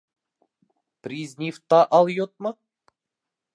Призниф 1.01 1.59
та 1.67 1.81
алйотмо?! 1.99 2.57